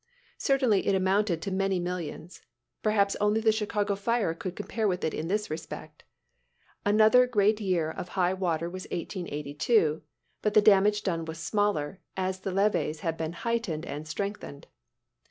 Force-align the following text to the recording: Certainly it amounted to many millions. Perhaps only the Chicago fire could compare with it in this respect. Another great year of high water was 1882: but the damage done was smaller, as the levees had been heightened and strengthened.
Certainly 0.39 0.87
it 0.87 0.95
amounted 0.95 1.43
to 1.43 1.51
many 1.51 1.79
millions. 1.79 2.41
Perhaps 2.81 3.15
only 3.21 3.39
the 3.39 3.51
Chicago 3.51 3.93
fire 3.95 4.33
could 4.33 4.55
compare 4.55 4.87
with 4.87 5.03
it 5.03 5.13
in 5.13 5.27
this 5.27 5.51
respect. 5.51 6.05
Another 6.83 7.27
great 7.27 7.61
year 7.61 7.91
of 7.91 8.09
high 8.17 8.33
water 8.33 8.67
was 8.67 8.85
1882: 8.85 10.01
but 10.41 10.55
the 10.55 10.59
damage 10.59 11.03
done 11.03 11.23
was 11.25 11.37
smaller, 11.37 11.99
as 12.17 12.39
the 12.39 12.49
levees 12.51 13.01
had 13.01 13.15
been 13.15 13.33
heightened 13.33 13.85
and 13.85 14.07
strengthened. 14.07 14.65